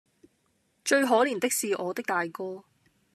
[0.83, 2.63] 最可憐的是我的大哥，